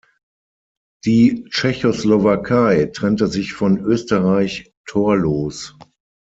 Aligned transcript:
Die 1.05 1.43
Tschechoslowakei 1.51 2.85
trennte 2.87 3.27
sich 3.27 3.53
von 3.53 3.77
Österreich 3.77 4.73
torlos. 4.87 5.77